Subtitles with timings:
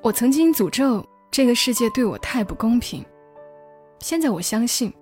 [0.00, 3.04] 我曾经诅咒这个世界对我太不公平，
[3.98, 4.92] 现在我相信，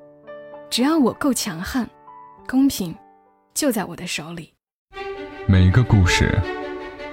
[0.71, 1.89] 只要我够强悍，
[2.49, 2.97] 公平
[3.55, 4.53] 就在我的手里。
[5.47, 6.37] 每个故事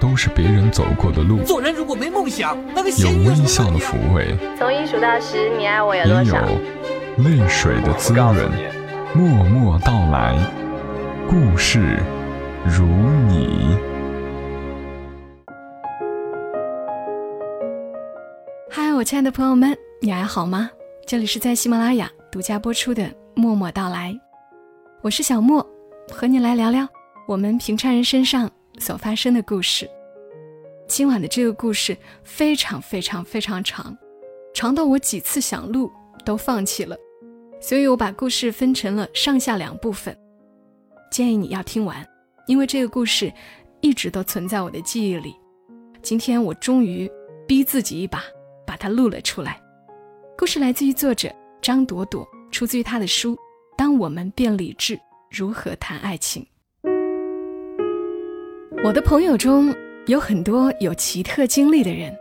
[0.00, 6.40] 都是别人走过的路，做人如果没梦想，那个有微笑的抚慰，从一数到十，你爱我有也多少？
[6.40, 8.50] 有泪水的滋润。
[9.14, 10.36] 默默到来，
[11.28, 12.02] 故事
[12.66, 12.84] 如
[13.28, 13.93] 你。
[18.96, 20.70] 我亲爱的朋友们，你还好吗？
[21.04, 23.02] 这里是在喜马拉雅独家播出的
[23.34, 24.12] 《默默到来》，
[25.02, 25.68] 我是小莫，
[26.12, 26.88] 和你来聊聊
[27.26, 28.48] 我们平常人身上
[28.78, 29.90] 所发生的故事。
[30.86, 33.98] 今晚的这个故事非常非常非常长，
[34.54, 35.90] 长到我几次想录
[36.24, 36.96] 都放弃了，
[37.60, 40.16] 所以我把故事分成了上下两部分，
[41.10, 42.06] 建议你要听完，
[42.46, 43.32] 因为这个故事
[43.80, 45.34] 一直都存在我的记忆里。
[46.00, 47.10] 今天我终于
[47.44, 48.22] 逼自己一把。
[48.74, 49.62] 把它录了出来。
[50.36, 53.36] 故事来自于作者张朵朵，出自于他的书
[53.78, 54.98] 《当我们变理智：
[55.30, 56.44] 如何谈爱情》。
[58.82, 59.72] 我的朋友中
[60.06, 62.12] 有很多有奇特经历的人，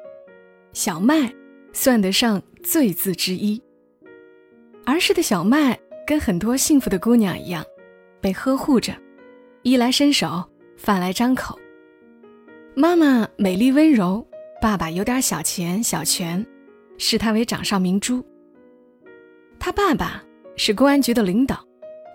[0.73, 1.33] 小麦
[1.73, 3.59] 算得上最字之一。
[4.85, 7.65] 儿时的小麦跟很多幸福的姑娘一样，
[8.21, 8.93] 被呵护着，
[9.63, 11.57] 衣来伸手，饭来张口。
[12.75, 14.23] 妈妈美丽温柔。
[14.64, 16.45] 爸爸有点小钱小权，
[16.97, 18.25] 视他为掌上明珠。
[19.59, 20.23] 他爸爸
[20.56, 21.59] 是公安局的领导，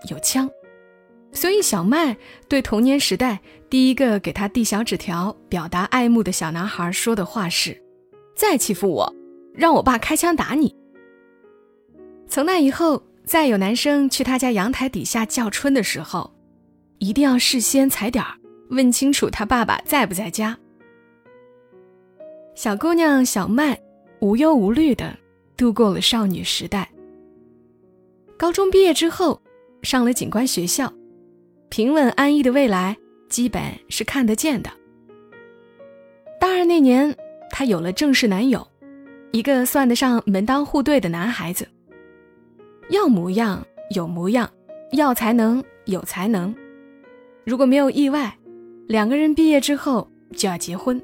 [0.09, 0.49] 有枪，
[1.31, 3.39] 所以小麦对童年时代
[3.69, 7.79] 第一个给他递小纸条表达爱慕的小男孩说的话是
[8.35, 9.15] ：“再欺负我，
[9.53, 10.75] 让我爸开枪打你。”
[12.27, 16.33] 从那以后，再有男生去他家阳台底下叫春的时候，
[16.97, 18.35] 一定要事先踩点儿
[18.71, 20.57] 问清楚他爸爸在不在家。
[22.59, 23.79] 小姑娘小麦
[24.19, 25.17] 无忧无虑的
[25.55, 26.91] 度过了少女时代。
[28.37, 29.41] 高中毕业之后，
[29.81, 30.91] 上了警官学校，
[31.69, 32.97] 平稳安逸的未来
[33.29, 34.69] 基本是看得见的。
[36.37, 37.15] 大二那年，
[37.49, 38.67] 她有了正式男友，
[39.31, 41.65] 一个算得上门当户对的男孩子。
[42.89, 43.65] 要模样
[43.95, 44.51] 有模样，
[44.91, 46.53] 要才能有才能。
[47.45, 48.37] 如果没有意外，
[48.85, 51.01] 两个人毕业之后就要结婚。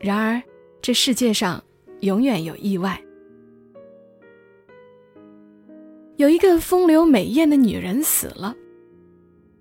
[0.00, 0.42] 然而，
[0.80, 1.62] 这世界上
[2.00, 2.98] 永远有意外。
[6.16, 8.54] 有一个风流美艳的女人死了，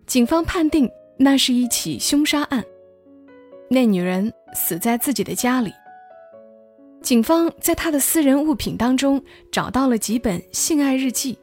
[0.05, 2.63] 警方判定那是一起凶杀案。
[3.69, 5.73] 那女人死在自己的家里。
[7.01, 11.38] 警方在她的私人物品当中找到了几本性爱日记，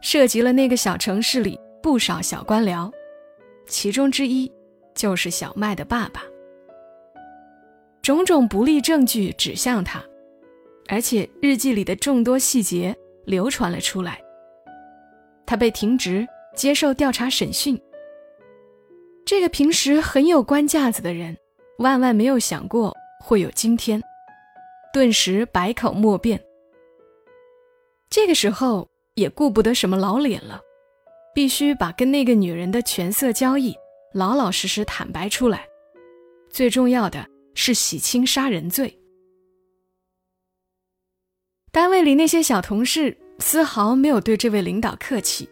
[0.00, 2.90] 涉及了那个小城市里不少小官僚，
[3.66, 4.50] 其中之一
[4.94, 6.22] 就是小麦的爸爸。
[8.08, 10.02] 种种不利证据指向他，
[10.88, 12.96] 而且日记里的众多细节
[13.26, 14.18] 流传了出来。
[15.44, 16.26] 他被停职，
[16.56, 17.78] 接受调查审讯。
[19.26, 21.36] 这个平时很有官架子的人，
[21.80, 24.02] 万万没有想过会有今天，
[24.90, 26.42] 顿时百口莫辩。
[28.08, 30.58] 这个时候也顾不得什么老脸了，
[31.34, 33.76] 必须把跟那个女人的权色交易
[34.14, 35.68] 老老实实坦白出来。
[36.48, 37.22] 最重要的。
[37.60, 38.96] 是洗清杀人罪。
[41.72, 45.50] 单位里那些小同事丝毫没有对这位领导客气，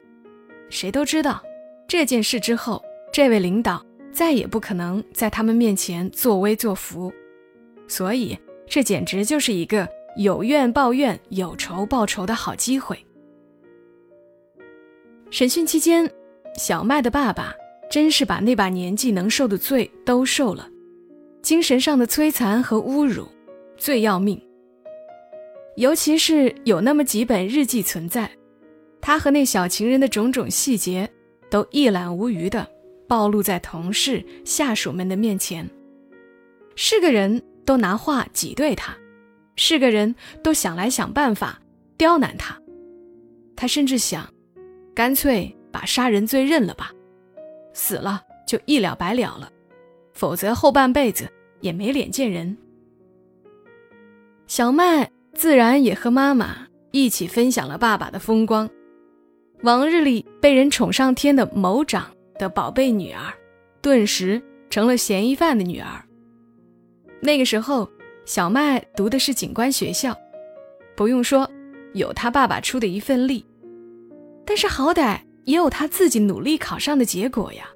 [0.70, 1.42] 谁都知道
[1.88, 2.80] 这件事之后，
[3.12, 7.12] 这位领导再也不可能在他们面前作威作福，
[7.88, 12.96] 所以这简直就是一个有怨报怨、有仇报仇的好机会。
[15.28, 16.08] 审讯期间，
[16.56, 17.52] 小麦的爸爸
[17.90, 20.70] 真是把那把年纪能受的罪都受了。
[21.46, 23.24] 精神上的摧残和侮辱
[23.76, 24.42] 最要命，
[25.76, 28.28] 尤其是有那么几本日记存在，
[29.00, 31.08] 他和那小情人的种种细节
[31.48, 32.66] 都一览无余的
[33.06, 35.70] 暴露在同事、下属们的面前，
[36.74, 38.96] 是个人都拿话挤兑他，
[39.54, 40.12] 是个人
[40.42, 41.60] 都想来想办法
[41.96, 42.60] 刁难他，
[43.54, 44.28] 他甚至想，
[44.96, 46.90] 干脆把杀人罪认了吧，
[47.72, 49.48] 死了就一了百了了，
[50.12, 51.30] 否则后半辈子。
[51.66, 52.56] 也没脸见人。
[54.46, 58.70] 小麦自然也和妈妈一起分享了爸爸的风光。
[59.62, 62.08] 往日里被人宠上天的某长
[62.38, 63.34] 的宝贝女儿，
[63.82, 64.40] 顿时
[64.70, 66.04] 成了嫌疑犯的女儿。
[67.20, 67.90] 那个时候，
[68.24, 70.16] 小麦读的是警官学校，
[70.94, 71.50] 不用说，
[71.94, 73.44] 有他爸爸出的一份力。
[74.44, 77.68] 但是好歹也有他自己努力考上的结果呀。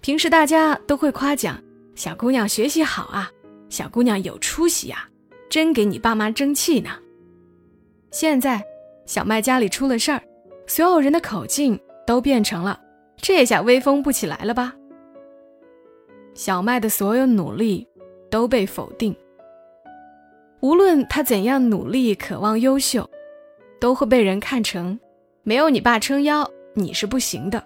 [0.00, 1.62] 平时大家都会夸奖。
[1.98, 3.28] 小姑娘学习好啊，
[3.70, 5.08] 小姑娘有出息呀，
[5.50, 6.90] 真给你爸妈争气呢。
[8.12, 8.64] 现在
[9.04, 10.22] 小麦家里出了事儿，
[10.68, 12.80] 所有人的口径都变成了：
[13.16, 14.72] 这下威风不起来了吧？
[16.34, 17.84] 小麦的所有努力
[18.30, 19.12] 都被否定。
[20.60, 23.10] 无论他怎样努力、渴望优秀，
[23.80, 24.96] 都会被人看成
[25.42, 27.60] 没有你爸撑腰，你是不行的。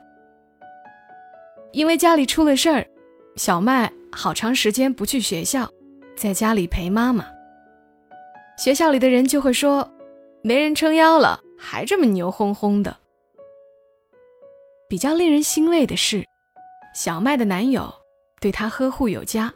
[1.72, 2.86] 因为家里出了事儿，
[3.36, 5.68] 小麦好长时间不去学校，
[6.16, 7.26] 在家里陪妈妈。
[8.58, 9.90] 学校里的人就会说，
[10.42, 12.94] 没人撑腰了，还这么牛哄哄的。
[14.88, 16.24] 比较令人欣慰的是，
[16.94, 17.92] 小麦的男友
[18.40, 19.52] 对她呵护有加。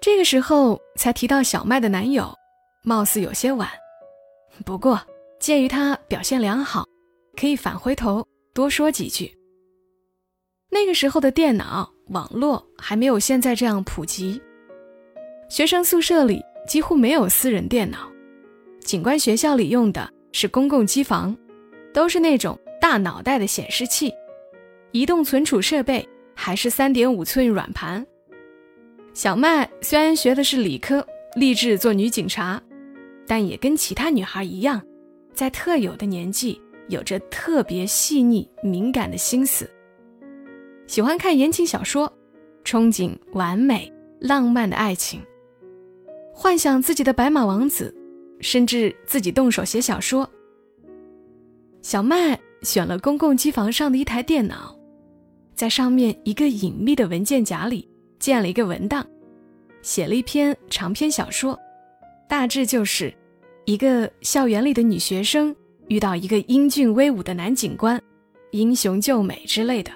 [0.00, 2.34] 这个时候才提到小麦的男友，
[2.82, 3.68] 貌似有些晚。
[4.64, 5.00] 不过
[5.38, 6.84] 鉴于他表现良好，
[7.36, 8.26] 可以返回头。
[8.54, 9.36] 多说几句。
[10.70, 14.40] 那个时候的电脑网络还没有现在这样普及，
[15.48, 18.10] 学生宿舍里几乎没有私人电脑，
[18.80, 21.36] 警官学校里用的是公共机房，
[21.92, 24.12] 都是那种大脑袋的显示器，
[24.92, 28.04] 移动存储设备还是三点五寸软盘。
[29.12, 31.06] 小麦虽然学的是理科，
[31.36, 32.60] 立志做女警察，
[33.26, 34.82] 但也跟其他女孩一样，
[35.32, 36.60] 在特有的年纪。
[36.88, 39.66] 有着特别细腻敏感的心思，
[40.86, 42.12] 喜欢看言情小说，
[42.64, 45.20] 憧憬完美浪漫的爱情，
[46.32, 47.94] 幻想自己的白马王子，
[48.40, 50.28] 甚至自己动手写小说。
[51.82, 54.78] 小麦选了公共机房上的一台电脑，
[55.54, 57.88] 在上面一个隐秘的文件夹里
[58.18, 59.06] 建了一个文档，
[59.82, 61.58] 写了一篇长篇小说，
[62.28, 63.12] 大致就是
[63.64, 65.54] 一个校园里的女学生。
[65.88, 68.00] 遇到一个英俊威武的男警官，
[68.52, 69.92] 英雄救美之类的。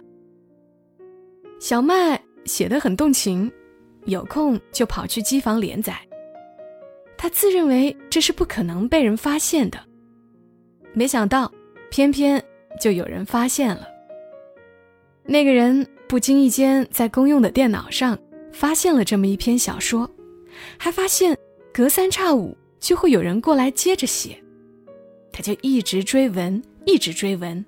[1.58, 3.50] 小麦写的很动情，
[4.04, 5.98] 有空就跑去机房连载。
[7.16, 9.78] 他自认为这是不可能被人发现的，
[10.92, 11.52] 没想到
[11.90, 12.42] 偏偏
[12.80, 13.88] 就有人发现了。
[15.24, 18.16] 那个人不经意间在公用的电脑上
[18.52, 20.08] 发现了这么一篇小说，
[20.78, 21.36] 还发现
[21.72, 24.40] 隔三差五就会有人过来接着写。
[25.32, 27.64] 他就一直追文，一直追文。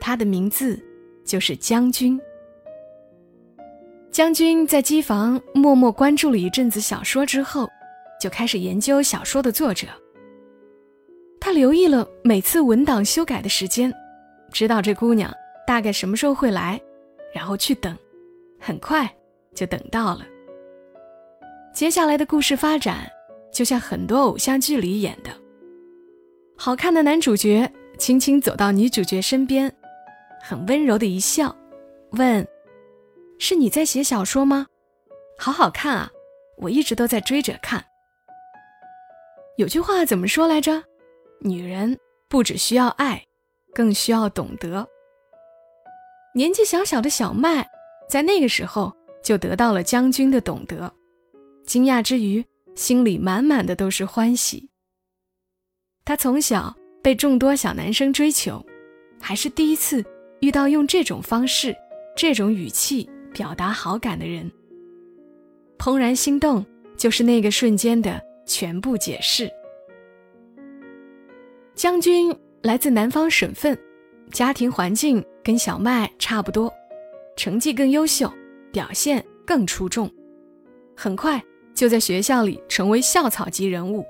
[0.00, 0.82] 他的名字
[1.26, 2.18] 就是将军。
[4.10, 7.70] 将军在机房默默关注了一阵子小说之后，
[8.20, 9.86] 就开始研究小说的作者。
[11.40, 13.92] 他留意了每次文档修改的时间，
[14.52, 15.32] 知道这姑娘
[15.64, 16.80] 大概什么时候会来，
[17.32, 17.96] 然后去等，
[18.58, 19.08] 很快
[19.54, 20.26] 就等到了。
[21.72, 23.08] 接下来的故事发展，
[23.52, 25.30] 就像很多偶像剧里演的。
[26.56, 29.72] 好看的男主角轻轻走到女主角身边，
[30.42, 31.54] 很温柔的一笑，
[32.10, 32.46] 问
[33.40, 34.68] ：“是你在写小说吗？
[35.36, 36.10] 好好看啊，
[36.58, 37.84] 我一直都在追着看。”
[39.56, 40.84] 有句话怎么说来着？
[41.40, 41.98] 女人
[42.28, 43.24] 不只需要爱，
[43.74, 44.86] 更需要懂得。
[46.34, 47.66] 年纪小小的小麦，
[48.08, 50.92] 在那个时候就得到了将军的懂得，
[51.64, 52.44] 惊讶之余，
[52.74, 54.68] 心里满满的都是欢喜。
[56.04, 58.64] 他从小被众多小男生追求，
[59.20, 60.04] 还是第一次
[60.40, 61.74] 遇到用这种方式、
[62.14, 64.50] 这种语气表达好感的人。
[65.78, 66.64] 怦然心动，
[66.96, 69.50] 就是那个瞬间的全部解释。
[71.74, 73.78] 将军来自南方省份，
[74.30, 76.70] 家庭环境跟小麦差不多，
[77.36, 78.30] 成绩更优秀，
[78.70, 80.10] 表现更出众，
[80.94, 81.42] 很快
[81.74, 84.04] 就在学校里成为校草级人物。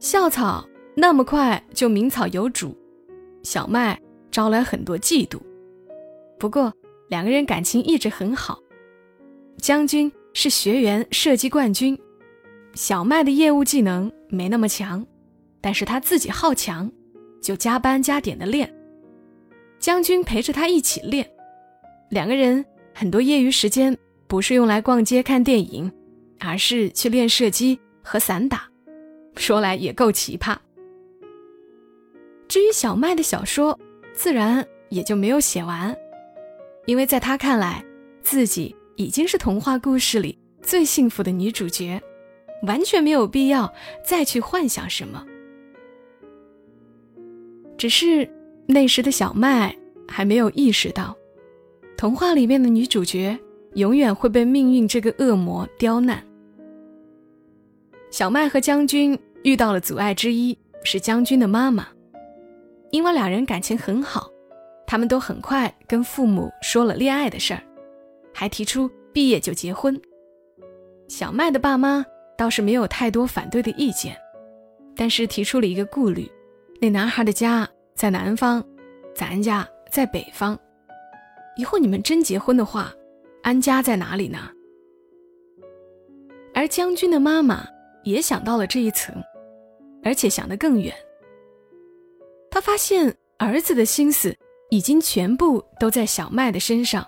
[0.00, 2.76] 校草那么快就名草有主，
[3.44, 4.00] 小麦
[4.32, 5.38] 招来很多嫉妒。
[6.38, 6.72] 不过
[7.08, 8.58] 两个人感情一直很好。
[9.58, 11.98] 将军是学员射击冠军，
[12.74, 15.04] 小麦的业务技能没那么强，
[15.60, 16.90] 但是他自己好强，
[17.40, 18.72] 就加班加点的练。
[19.78, 21.28] 将军陪着他一起练，
[22.10, 23.96] 两个人很多业余时间
[24.26, 25.90] 不是用来逛街看电影，
[26.40, 28.68] 而是去练射击和散打。
[29.36, 30.56] 说来也够奇葩。
[32.48, 33.78] 至于小麦的小说，
[34.14, 35.94] 自然也就没有写完，
[36.86, 37.84] 因为在他看来，
[38.22, 42.00] 自己已经是童话故事里最幸福的女主角，
[42.62, 43.72] 完全没有必要
[44.04, 45.24] 再去幻想什么。
[47.76, 48.28] 只是
[48.66, 49.76] 那时的小麦
[50.08, 51.14] 还没有意识到，
[51.96, 53.38] 童话里面的女主角
[53.74, 56.24] 永远会被命运这个恶魔刁难。
[58.10, 59.18] 小麦和将军。
[59.42, 61.86] 遇到了阻碍之一是将军的妈妈，
[62.90, 64.28] 因为两人感情很好，
[64.86, 67.62] 他们都很快跟父母说了恋爱的事儿，
[68.32, 70.00] 还提出毕业就结婚。
[71.08, 72.04] 小麦的爸妈
[72.36, 74.16] 倒是没有太多反对的意见，
[74.94, 76.30] 但是提出了一个顾虑：
[76.80, 78.64] 那男孩的家在南方，
[79.14, 80.58] 咱家在北方，
[81.56, 82.92] 以后你们真结婚的话，
[83.42, 84.38] 安家在哪里呢？
[86.54, 87.66] 而将军的妈妈
[88.02, 89.14] 也想到了这一层，
[90.02, 90.94] 而且想得更远。
[92.50, 94.34] 他发现儿子的心思
[94.70, 97.06] 已经全部都在小麦的身上，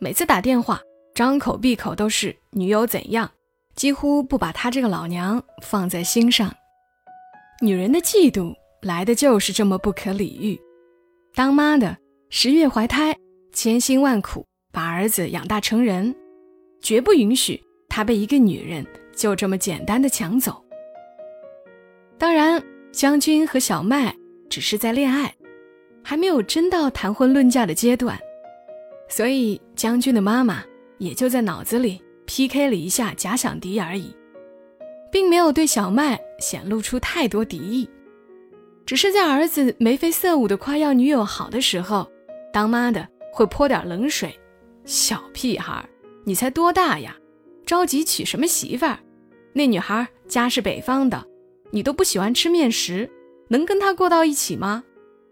[0.00, 0.80] 每次打电话。
[1.14, 3.30] 张口闭口都是女友怎样，
[3.74, 6.54] 几乎不把他这个老娘放在心上。
[7.62, 10.60] 女人的嫉妒来的就是这么不可理喻。
[11.34, 11.96] 当妈的
[12.28, 13.16] 十月怀胎，
[13.50, 16.14] 千辛万苦把儿子养大成人，
[16.82, 20.62] 绝不允许他被一个女人就这么简单的抢走。
[22.18, 24.14] 当然，将军和小麦
[24.50, 25.34] 只是在恋爱，
[26.08, 28.16] 还没有真到谈婚论嫁的阶段，
[29.08, 30.62] 所以将军的妈妈。
[30.98, 34.14] 也就在脑子里 PK 了一下假想敌而已，
[35.12, 37.86] 并没有对小麦显露出太多敌意，
[38.86, 42.10] 只是在儿子眉飞色舞的夸耀女友好的时候，
[42.50, 44.34] 当妈的会泼点冷水
[44.86, 45.86] ：“小屁孩，
[46.24, 47.14] 你才多大呀？
[47.66, 48.98] 着急娶什么媳妇儿？
[49.52, 51.26] 那女孩家是北方的，
[51.72, 53.10] 你都不喜欢吃面食，
[53.48, 54.82] 能跟她过到一起吗？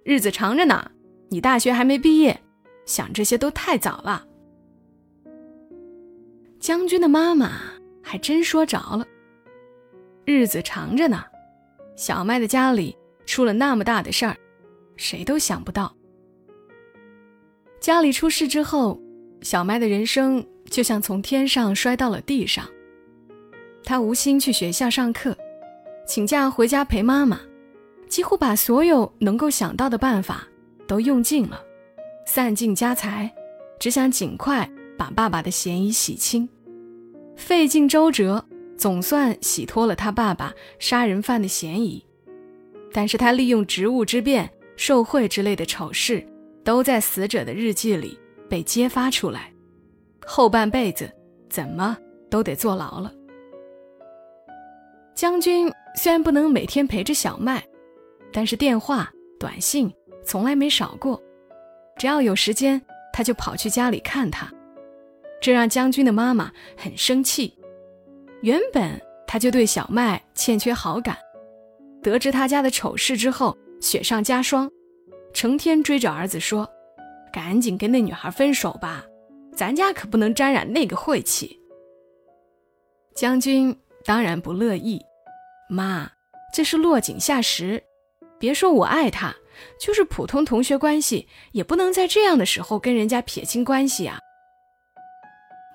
[0.04, 0.90] 日子长着呢，
[1.30, 2.38] 你大学还没毕业，
[2.84, 4.24] 想这些都太早了。”
[6.60, 7.52] 将军的妈妈
[8.02, 9.06] 还真说着了。
[10.24, 11.24] 日子长着呢，
[11.96, 12.96] 小麦的家里
[13.26, 14.36] 出了那么大的事儿，
[14.96, 15.94] 谁都想不到。
[17.80, 18.98] 家里出事之后，
[19.42, 22.66] 小麦的人生就像从天上摔到了地上。
[23.82, 25.36] 他无心去学校上课，
[26.06, 27.38] 请假回家陪妈妈，
[28.08, 30.46] 几乎把所有能够想到的办法
[30.86, 31.60] 都用尽了，
[32.26, 33.32] 散尽家财，
[33.78, 36.48] 只想尽快把爸爸的嫌疑洗清。
[37.36, 38.44] 费尽周折，
[38.76, 42.04] 总算洗脱了他爸爸杀人犯的嫌疑。
[42.92, 46.24] 但是他利用职务之便、受贿之类的丑事，
[46.62, 48.16] 都在死者的日记里
[48.48, 49.52] 被揭发出来。
[50.24, 51.10] 后半辈子
[51.50, 51.96] 怎么
[52.30, 53.12] 都得坐牢了。
[55.14, 57.64] 将军虽然不能每天陪着小麦，
[58.34, 59.88] 但是电话、短信
[60.24, 61.22] 从来没少过。
[61.96, 64.52] 只要有时间，他就跑去家里看他。
[65.40, 67.56] 这让将军的妈妈很生气。
[68.42, 71.16] 原本他就对小麦欠缺好感，
[72.02, 74.68] 得知他家的丑事之后，雪上加霜，
[75.32, 76.68] 成天追着儿子说
[77.32, 79.04] ：“赶紧跟那女孩分手吧，
[79.54, 81.60] 咱家可不能沾染那个晦气。”
[83.14, 85.00] 将军当然不乐意，
[85.70, 86.10] 妈，
[86.52, 87.80] 这是落井下石。
[88.44, 89.34] 别说我爱他，
[89.80, 94.18] 就是普通同学关系，也不能在这样的时候跟人家撇清关系啊。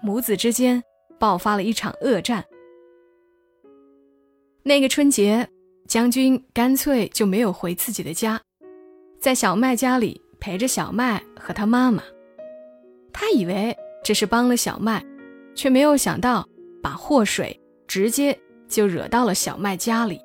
[0.04, 0.84] 母子之间
[1.18, 2.46] 爆发了一场恶战。
[4.62, 5.50] 那个春节，
[5.88, 8.40] 将军干脆就没有回自己的家，
[9.20, 12.04] 在小麦家里陪着小麦和他妈妈。
[13.12, 15.04] 他以为这是帮了小麦，
[15.56, 16.48] 却没有想到
[16.84, 20.22] 把祸水直接就惹到了小麦家里。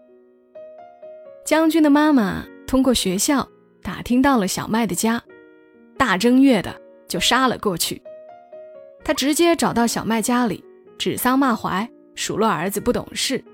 [1.44, 3.46] 将军的妈妈通过学校
[3.82, 5.22] 打听到了小麦的家，
[5.98, 6.74] 大正月的
[7.06, 8.00] 就杀了过去。
[9.04, 10.64] 他直接找到小麦家里，
[10.96, 13.44] 指桑骂槐，数落儿子不懂事，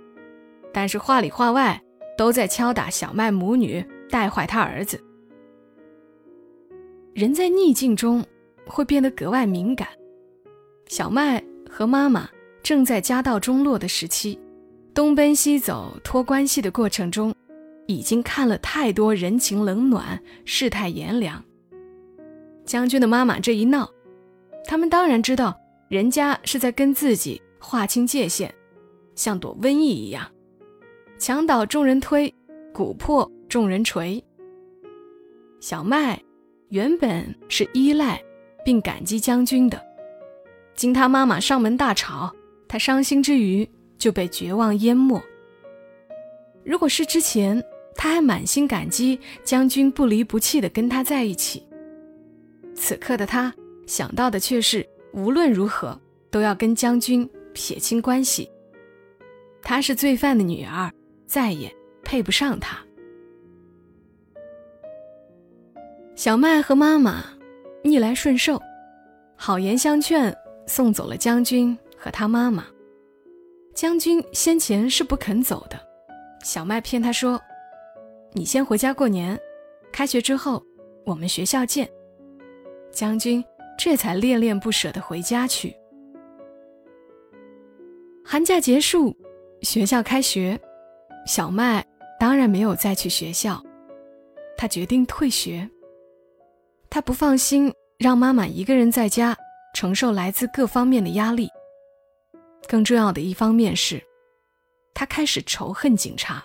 [0.73, 1.83] 但是话里话外
[2.17, 5.03] 都在敲打小麦母女，带坏他儿子。
[7.13, 8.25] 人在逆境中
[8.67, 9.89] 会变得格外敏感。
[10.87, 12.29] 小麦和妈妈
[12.63, 14.39] 正在家道中落的时期，
[14.95, 17.35] 东奔西走托关系的过程中，
[17.91, 21.43] 已经看了太多人情冷暖、世态炎凉。
[22.65, 23.91] 将军的妈妈这一闹。
[24.65, 28.49] 他们当然知道，人家是在跟自己划清界限，
[29.17, 30.31] 像躲瘟疫一样，
[31.19, 32.33] 墙倒众人推，
[32.73, 34.23] 鼓破众人锤。
[35.59, 36.23] 小麦
[36.69, 38.23] 原本是依赖
[38.65, 39.83] 并感激将军的，
[40.77, 42.33] 经他妈妈上门大吵，
[42.69, 43.69] 他伤心之余
[43.99, 45.21] 就被绝望淹没。
[46.63, 47.61] 如果是之前，
[47.95, 51.67] 他还满心感激将军不离不弃的跟他在一起，
[52.75, 53.53] 此刻的他。
[53.87, 58.49] 想到的却是，无论如何都要跟将军撇清关系。
[59.63, 60.93] 她是罪犯的女儿，
[61.27, 62.79] 再也配不上他。
[66.15, 67.25] 小麦和妈妈
[67.83, 68.63] 逆来顺受，
[69.35, 70.33] 好言相劝，
[70.67, 72.65] 送走了将军和他妈妈。
[73.75, 75.81] 将军先前是不肯走的，
[76.45, 77.41] 小麦骗他说
[78.33, 79.39] ：“你先回家过年，
[79.93, 80.65] 开学之后
[81.05, 81.89] 我们学校见。”
[82.93, 83.45] 将军。
[83.83, 85.75] 这才恋恋不舍地回家去。
[88.23, 89.17] 寒假结束，
[89.63, 90.61] 学校开学，
[91.27, 91.83] 小麦
[92.19, 93.59] 当然没有再去学校，
[94.55, 95.67] 他决定退学。
[96.91, 99.35] 他不放心让妈妈一个人在家
[99.75, 101.49] 承受来自各方面的压力。
[102.69, 103.99] 更重要的一方面是，
[104.93, 106.45] 他开始仇恨警察。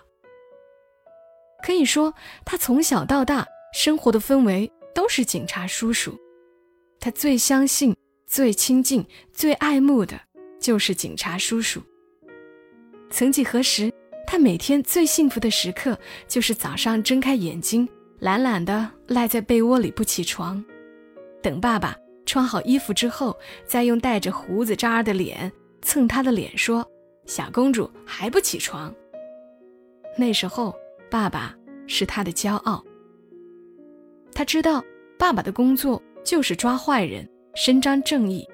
[1.62, 6.16] 可以说，他从小到大生活的氛围都是警察叔叔。
[7.00, 7.94] 他最相信、
[8.26, 10.20] 最亲近、最爱慕的，
[10.60, 11.80] 就是警察叔叔。
[13.10, 13.92] 曾几何时，
[14.26, 15.98] 他每天最幸福的时刻，
[16.28, 17.88] 就是早上睁开眼睛，
[18.20, 20.64] 懒懒的赖在被窝里不起床，
[21.42, 23.36] 等爸爸穿好衣服之后，
[23.66, 25.50] 再用带着胡子渣儿的脸
[25.82, 26.88] 蹭他的脸，说
[27.26, 28.94] ：“小公主还不起床。”
[30.16, 30.74] 那时候。
[31.10, 31.54] 爸爸
[31.86, 32.84] 是他的骄傲。
[34.32, 34.84] 他知道，
[35.18, 38.46] 爸爸的工作就是抓坏人、伸张正义。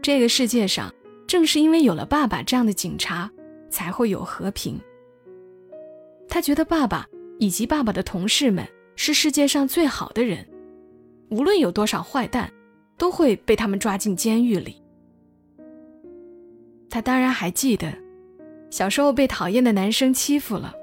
[0.00, 0.92] 这个世界上，
[1.26, 3.30] 正是因为有了爸爸这样的警察，
[3.68, 4.80] 才会有和平。
[6.28, 7.06] 他觉得爸爸
[7.38, 8.66] 以及爸爸的同事们
[8.96, 10.46] 是世界上最好的人，
[11.30, 12.50] 无论有多少坏蛋，
[12.96, 14.82] 都会被他们抓进监狱里。
[16.88, 17.92] 他当然还记得，
[18.70, 20.74] 小时候被讨厌的男生欺负了。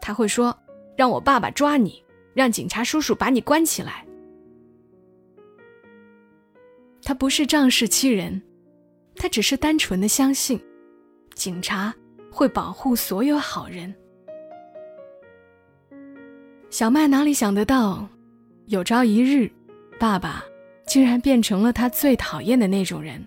[0.00, 0.56] 他会说
[0.96, 2.02] ：“让我爸爸抓你，
[2.34, 4.04] 让警察叔叔把你关起来。”
[7.02, 8.40] 他不是仗势欺人，
[9.16, 10.60] 他只是单纯的相信，
[11.34, 11.94] 警察
[12.30, 13.92] 会保护所有好人。
[16.68, 18.08] 小麦哪里想得到，
[18.66, 19.50] 有朝一日，
[19.98, 20.44] 爸爸
[20.86, 23.26] 竟然变成了他最讨厌的那种人，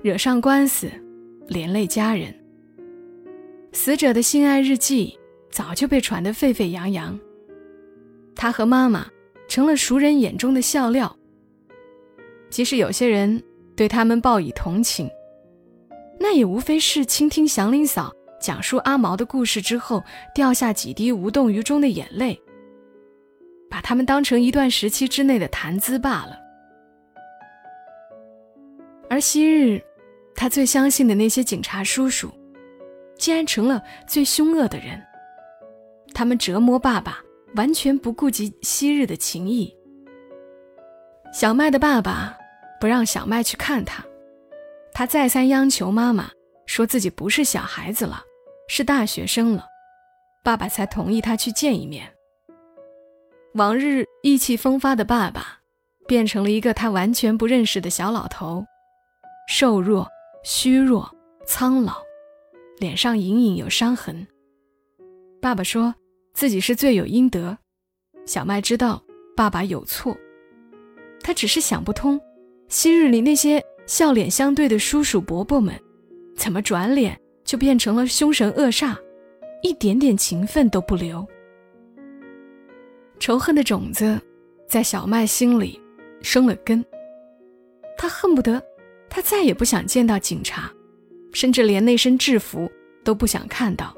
[0.00, 0.90] 惹上官司，
[1.48, 2.34] 连累家人。
[3.72, 5.18] 死者的性爱日记。
[5.50, 7.18] 早就被传得沸沸扬扬。
[8.34, 9.06] 他和妈妈
[9.48, 11.14] 成了熟人眼中的笑料。
[12.50, 13.42] 即使有些人
[13.76, 15.10] 对他们报以同情，
[16.18, 20.02] 那也无非是倾听祥林嫂讲述阿毛的故事之后
[20.34, 22.40] 掉下几滴无动于衷的眼泪，
[23.68, 26.38] 把他们当成一段时期之内的谈资罢了。
[29.10, 29.82] 而昔日
[30.34, 32.30] 他最相信的那些警察叔叔，
[33.16, 35.02] 竟然成了最凶恶的人。
[36.14, 37.22] 他们折磨爸爸，
[37.54, 39.74] 完全不顾及昔日的情谊。
[41.32, 42.36] 小麦的爸爸
[42.80, 44.04] 不让小麦去看他，
[44.92, 46.30] 他再三央求妈妈，
[46.66, 48.22] 说自己不是小孩子了，
[48.68, 49.66] 是大学生了，
[50.42, 52.12] 爸爸才同意他去见一面。
[53.54, 55.60] 往日意气风发的爸爸，
[56.06, 58.64] 变成了一个他完全不认识的小老头，
[59.48, 60.08] 瘦弱、
[60.44, 61.10] 虚弱、
[61.46, 61.96] 苍老，
[62.78, 64.26] 脸上隐隐有伤痕。
[65.40, 65.94] 爸爸说。
[66.34, 67.58] 自己是罪有应得，
[68.24, 69.02] 小麦知道
[69.36, 70.16] 爸爸有错，
[71.20, 72.20] 他只是想不通，
[72.68, 75.74] 昔日里那些笑脸相对的叔叔伯伯们，
[76.36, 78.96] 怎么转脸就变成了凶神恶煞，
[79.64, 81.26] 一点点情分都不留。
[83.18, 84.16] 仇恨的种子
[84.68, 85.80] 在小麦心里
[86.22, 86.84] 生了根，
[87.96, 88.62] 他恨不得
[89.10, 90.72] 他再也不想见到警察，
[91.32, 92.70] 甚至连那身制服
[93.02, 93.92] 都不想看到，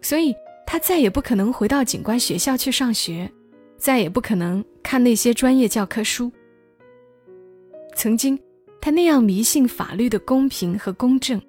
[0.00, 0.34] 所以。
[0.70, 3.32] 他再也不可能回到警官学校去上学，
[3.78, 6.30] 再也不可能看那些专业教科书。
[7.96, 8.38] 曾经，
[8.78, 11.40] 他那样迷信法律的公平和公正，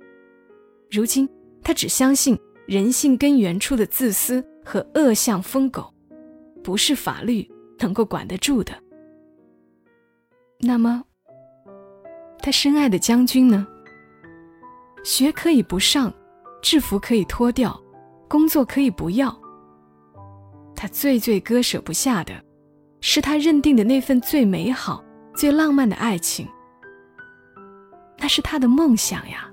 [0.89, 1.27] 如今
[1.61, 5.93] 他只相信人性根源处的自私和恶向疯狗，
[6.63, 7.45] 不是法律
[7.77, 8.71] 能够管得住的。
[10.61, 11.03] 那么，
[12.41, 13.67] 他深爱的将军呢？
[15.03, 16.13] 学可以不上，
[16.61, 17.77] 制服可以脱掉。
[18.29, 19.35] 工作可以不要，
[20.75, 22.31] 他最最割舍不下的，
[23.01, 25.03] 是他认定的那份最美好、
[25.35, 26.47] 最浪漫的爱情。
[28.19, 29.49] 那是他的梦想呀，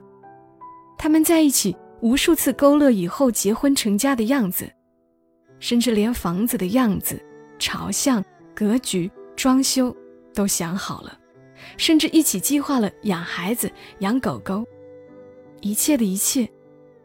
[0.98, 4.70] 他们在一起无数次勾勒以后结婚成家的样子，
[5.58, 7.18] 甚至连房子的样子、
[7.58, 8.22] 朝向、
[8.54, 9.96] 格局、装修
[10.34, 11.18] 都想好了，
[11.78, 14.62] 甚至一起计划了养孩子、养狗狗，
[15.62, 16.46] 一切的一切，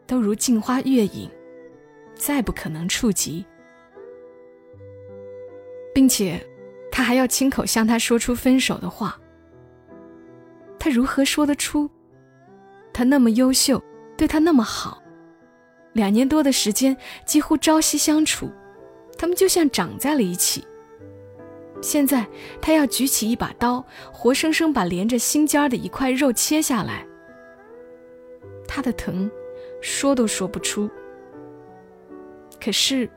[0.06, 1.30] 都如镜花月影。
[2.14, 3.44] 再不可能触及，
[5.94, 6.40] 并且，
[6.90, 9.18] 他还要亲口向他说出分手的话。
[10.78, 11.88] 他如何说得出？
[12.92, 13.82] 他那么优秀，
[14.16, 15.02] 对他那么好，
[15.92, 18.50] 两年多的时间几乎朝夕相处，
[19.16, 20.64] 他们就像长在了一起。
[21.80, 22.24] 现在
[22.60, 27.06] 他要举起一把刀，活生生把连着心尖的一块肉切下来。
[28.68, 29.30] 他的疼，
[29.80, 30.88] 说都说不出。
[32.62, 33.10] 可是，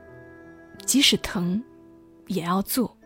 [0.84, 1.62] 即使疼，
[2.26, 2.96] 也要做，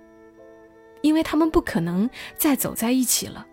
[1.03, 3.47] 因为他们不可能再走在一起了。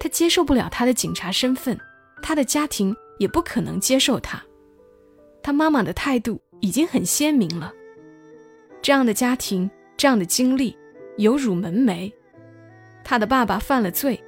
[0.00, 1.78] 他接受不了他的警察身份，
[2.20, 4.42] 他的家庭也不可能接受他。
[5.40, 7.72] 他妈妈的态度已经很鲜明了。
[8.82, 10.76] 这样的家庭，这样的经历，
[11.16, 12.12] 有辱门楣。
[13.04, 14.20] 他的爸爸犯了罪，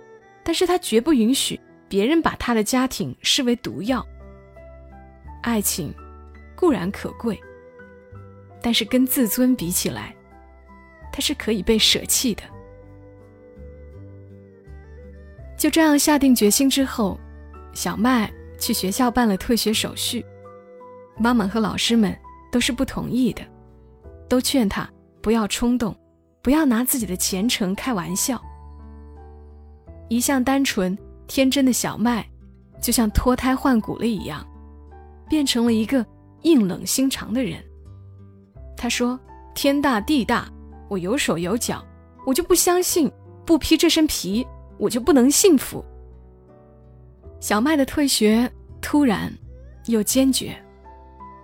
[0.44, 4.07] 但是他绝不允许别人把他的家庭视为毒药。
[5.42, 5.92] 爱情
[6.64, 7.38] 固然可贵，
[8.62, 10.16] 但是跟自尊比起来，
[11.12, 12.42] 它是可以被舍弃的。
[15.59, 17.20] 就这样下定决心之后，
[17.74, 20.24] 小麦去学校办了退学手续。
[21.18, 22.16] 妈妈和老师们
[22.50, 23.42] 都是不同意的，
[24.27, 24.88] 都劝他
[25.20, 25.94] 不要冲动，
[26.40, 28.42] 不要拿自己的前程开玩笑。
[30.09, 30.96] 一向单纯
[31.27, 32.27] 天真的小麦，
[32.81, 34.42] 就像脱胎换骨了一样，
[35.29, 36.03] 变成了一个
[36.44, 37.62] 硬冷心肠的人。
[38.76, 39.18] 他说
[39.54, 40.48] ：“天大地大，
[40.88, 41.85] 我有手有脚，
[42.24, 43.11] 我就不相信
[43.44, 44.46] 不披这身皮，
[44.78, 45.85] 我就不能幸福。”
[47.40, 49.30] 小麦的退学突然
[49.87, 50.57] 又坚决。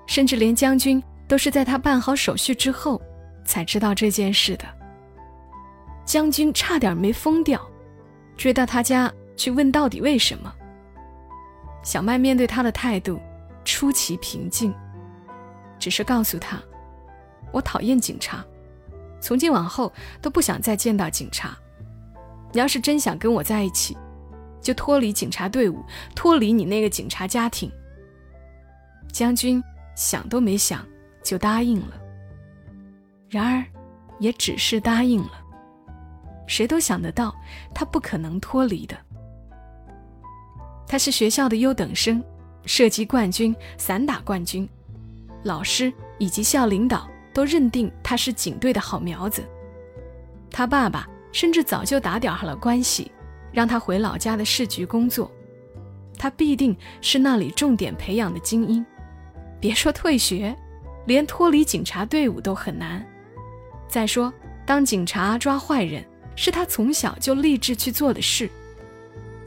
[0.06, 3.00] 甚至连将军都是在他办好手续之后，
[3.44, 4.64] 才知道这件事的。
[6.04, 7.64] 将军差点没疯掉，
[8.36, 10.52] 追到他家去问到底为什么。
[11.84, 13.20] 小麦面对他的态度
[13.64, 14.74] 出奇平静，
[15.80, 16.60] 只是告诉他
[17.50, 18.44] ：“我讨厌警察，
[19.20, 21.58] 从今往后都不想再见到警察。
[22.52, 23.96] 你要是真想跟我在一起，
[24.60, 25.82] 就脱离警察队伍，
[26.14, 27.68] 脱离你那个警察家庭。”
[29.10, 29.60] 将军。
[29.96, 30.86] 想都没想
[31.22, 32.00] 就答应了。
[33.28, 33.62] 然而，
[34.18, 35.32] 也只是答应了。
[36.46, 37.34] 谁都想得到，
[37.74, 38.96] 他不可能脱离的。
[40.86, 42.24] 他是学校的优等生，
[42.64, 44.66] 射击冠军、散打冠军，
[45.42, 49.42] 老师以及校领导都认定他是警队的好苗子。
[50.50, 53.10] 他爸爸甚至早就打点好了关系，
[53.52, 55.30] 让他回老家的市局工作。
[56.18, 58.84] 他必定是那里重点培养的精英。
[59.58, 60.54] 别说退学，
[61.06, 63.06] 连脱离警察队伍都很难。
[63.88, 64.32] 再说，
[64.66, 66.04] 当警察抓坏人
[66.36, 68.50] 是他从小就立志去做的事。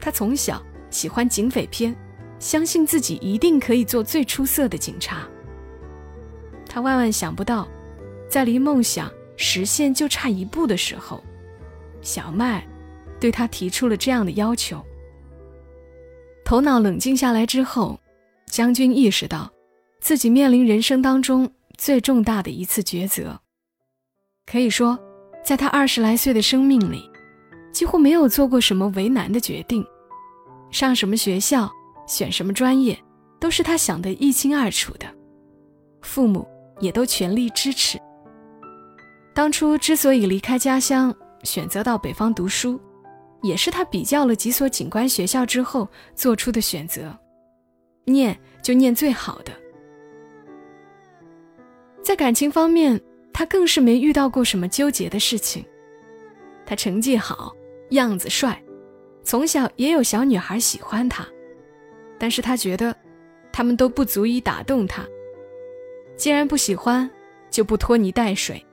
[0.00, 1.94] 他从小喜欢警匪片，
[2.38, 5.26] 相信自己一定可以做最出色的警察。
[6.74, 7.68] 他万万想不到，
[8.28, 11.22] 在离梦想实现就差一步的时候，
[12.02, 12.66] 小麦
[13.20, 14.84] 对他提出了这样的要求。
[16.44, 18.00] 头脑冷静下来之后，
[18.46, 19.48] 将军意识到。
[20.00, 23.40] 自己面临人生当中最重大的一次抉择，
[24.44, 24.98] 可以说，
[25.44, 27.08] 在他二十来岁的生命里，
[27.72, 29.86] 几乎没有做过什么为难的决定。
[30.72, 31.70] 上什么学校，
[32.06, 32.98] 选什么专业，
[33.40, 35.06] 都是他想得一清二楚的，
[36.02, 36.46] 父母
[36.80, 37.98] 也都全力支持。
[39.34, 42.80] 当初之所以离开家乡，选择到北方读书，
[43.42, 47.16] 也是他比较了几所警官学校之后做出的选择，
[48.04, 49.52] 念就念最好的。
[52.02, 53.00] 在感情方面，
[53.32, 55.64] 他更是没遇到过什么纠结的事情。
[56.66, 57.52] 他成绩好，
[57.90, 58.62] 样子帅，
[59.22, 61.26] 从小也有小女孩喜欢他，
[62.18, 62.94] 但是他觉得，
[63.52, 65.04] 他们都不足以打动他。
[66.16, 67.08] 既然不喜欢，
[67.50, 68.64] 就不拖泥带水，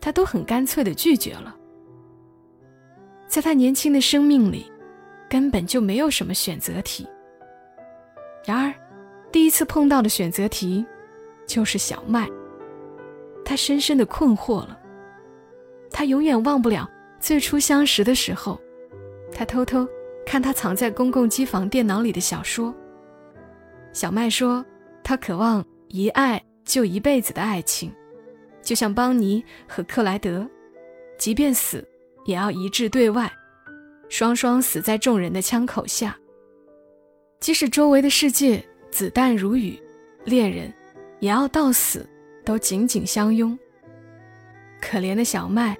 [0.00, 1.54] 他都很干脆的拒绝了。
[3.26, 4.70] 在他年轻的生命里，
[5.28, 7.06] 根本就没有什么选择题。
[8.44, 8.72] 然而，
[9.30, 10.84] 第一次碰到的选择题，
[11.46, 12.28] 就是小麦。
[13.44, 14.78] 他深深的困惑了。
[15.90, 16.88] 他永远忘不了
[17.18, 18.58] 最初相识的时候，
[19.32, 19.86] 他偷偷
[20.24, 22.74] 看他藏在公共机房电脑里的小说。
[23.92, 24.64] 小麦说，
[25.02, 27.92] 他渴望一爱就一辈子的爱情，
[28.62, 30.48] 就像邦尼和克莱德，
[31.18, 31.84] 即便死
[32.26, 33.28] 也要一致对外，
[34.08, 36.16] 双双死在众人的枪口下。
[37.40, 39.76] 即使周围的世界子弹如雨，
[40.24, 40.72] 恋人
[41.18, 42.08] 也要到死。
[42.44, 43.58] 都紧紧相拥。
[44.80, 45.76] 可怜的小麦，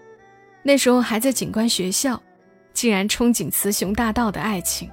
[0.62, 2.22] 那时候还在警官学校，
[2.74, 4.86] 竟然憧憬雌雄大盗的爱情，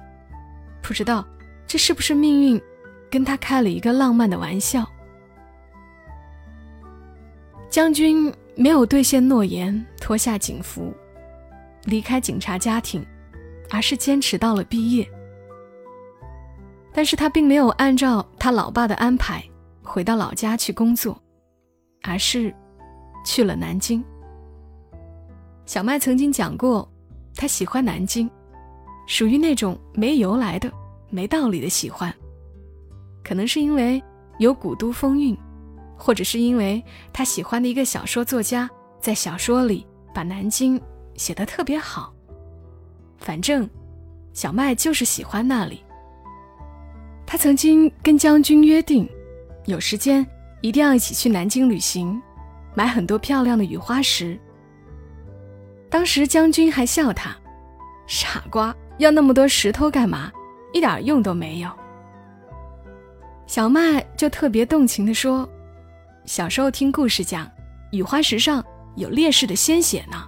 [0.82, 1.22] 不知道
[1.66, 2.58] 这是不是命运
[3.10, 4.90] 跟他开了一个浪漫的玩笑。
[7.68, 10.92] 将军没有兑现诺言，脱下警服，
[11.84, 13.04] 离开警察家庭，
[13.70, 15.08] 而是坚持到了毕业。
[16.92, 19.44] 但是他并没有按照他老爸的安排
[19.82, 21.20] 回到老家去工作。
[22.08, 22.54] 而是
[23.24, 24.04] 去了南京。
[25.64, 26.88] 小麦曾经讲过，
[27.34, 28.30] 他喜欢南京，
[29.08, 30.70] 属于那种没由来的、
[31.10, 32.14] 没道理的喜欢。
[33.24, 34.00] 可能是因为
[34.38, 35.36] 有古都风韵，
[35.96, 36.82] 或者是因为
[37.12, 38.68] 他喜欢的一个小说作家
[39.00, 40.80] 在小说里把南京
[41.14, 42.12] 写得特别好。
[43.18, 43.68] 反正，
[44.32, 45.82] 小麦就是喜欢那里。
[47.26, 49.08] 他曾经跟将军约定，
[49.64, 50.24] 有时间
[50.60, 52.20] 一定要一起去南京旅行，
[52.74, 54.38] 买很多漂亮的雨花石。
[55.88, 57.34] 当时将军还笑他
[58.06, 60.30] ：“傻瓜，要那么多石头干嘛？
[60.72, 61.70] 一点用都没有。”
[63.46, 65.48] 小麦就特别动情地说
[66.26, 67.48] ：“小时候听故事讲，
[67.92, 68.62] 雨花石上
[68.96, 70.24] 有烈士的鲜血呢。”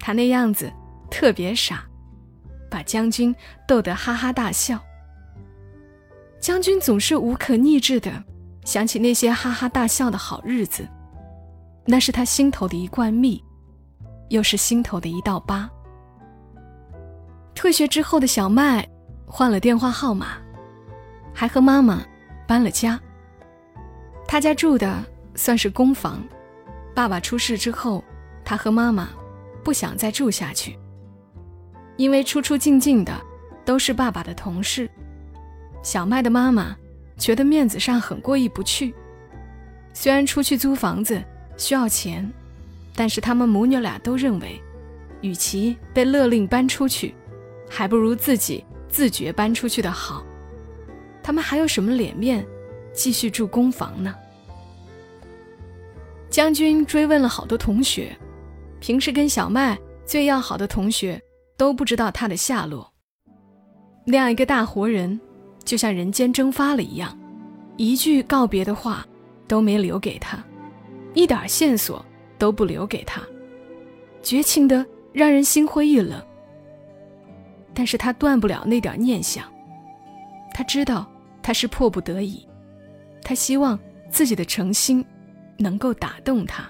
[0.00, 0.70] 他那样子
[1.08, 1.84] 特别傻，
[2.68, 3.34] 把将军
[3.66, 4.78] 逗得哈哈大笑。
[6.40, 8.22] 将军总是无可抑制的
[8.64, 10.86] 想起那些哈哈大笑的好日子，
[11.84, 13.42] 那是他心头的一罐蜜，
[14.28, 15.70] 又是心头的一道疤。
[17.54, 18.86] 退学之后的小麦
[19.26, 20.38] 换了电话号码，
[21.32, 22.04] 还和妈妈
[22.48, 23.00] 搬了家。
[24.28, 26.22] 他家住的算是公房，
[26.94, 28.02] 爸爸出事之后，
[28.44, 29.08] 他和妈妈
[29.62, 30.76] 不想再住下去，
[31.96, 33.12] 因为出出进进的
[33.64, 34.90] 都是爸爸的同事。
[35.82, 36.76] 小麦的妈妈
[37.16, 38.92] 觉得面子上很过意不去，
[39.92, 41.22] 虽然出去租房子
[41.56, 42.28] 需要钱，
[42.94, 44.60] 但是他们母女俩都认为，
[45.20, 47.14] 与其被勒令搬出去，
[47.70, 50.24] 还不如自己自觉搬出去的好。
[51.22, 52.44] 他们还有什么脸面
[52.96, 54.12] 继续住公房呢？
[56.28, 58.16] 将军追问了好多同学，
[58.80, 61.22] 平时跟小麦最要好的同学
[61.56, 62.92] 都不知道他的下落。
[64.04, 65.20] 那样一个大活人。
[65.64, 67.18] 就像人间蒸发了一样，
[67.76, 69.04] 一句告别的话
[69.48, 70.38] 都没留给他，
[71.12, 72.06] 一点线索
[72.38, 73.20] 都不留给他，
[74.22, 76.24] 绝情的让人心灰意冷。
[77.74, 79.52] 但是他断不了那点念想，
[80.54, 81.04] 他知道
[81.42, 82.46] 他是迫不得已，
[83.28, 83.76] 他希望
[84.08, 85.04] 自己的诚心
[85.58, 86.64] 能够打动他，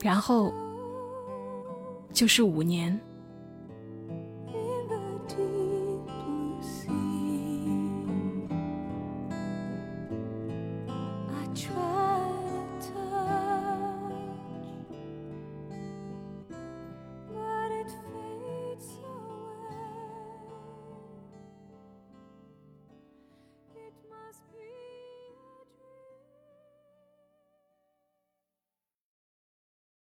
[0.00, 0.50] 然后
[2.10, 2.98] 就是五年。